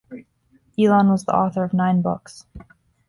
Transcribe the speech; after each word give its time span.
Elon 0.79 1.09
was 1.09 1.25
the 1.25 1.35
author 1.35 1.63
of 1.63 1.75
nine 1.75 2.01
books. 2.01 2.47